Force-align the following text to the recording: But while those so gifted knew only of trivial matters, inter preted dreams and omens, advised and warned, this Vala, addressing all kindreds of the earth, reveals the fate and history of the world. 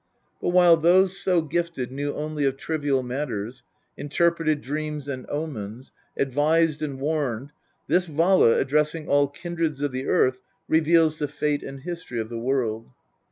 But 0.41 0.49
while 0.49 0.77
those 0.77 1.15
so 1.15 1.43
gifted 1.43 1.91
knew 1.91 2.11
only 2.15 2.43
of 2.45 2.57
trivial 2.57 3.03
matters, 3.03 3.61
inter 3.95 4.31
preted 4.31 4.59
dreams 4.61 5.07
and 5.07 5.27
omens, 5.29 5.91
advised 6.17 6.81
and 6.81 6.99
warned, 6.99 7.51
this 7.85 8.07
Vala, 8.07 8.57
addressing 8.57 9.07
all 9.07 9.27
kindreds 9.27 9.79
of 9.79 9.91
the 9.91 10.07
earth, 10.07 10.41
reveals 10.67 11.19
the 11.19 11.27
fate 11.27 11.61
and 11.61 11.81
history 11.81 12.19
of 12.19 12.29
the 12.29 12.39
world. 12.39 12.87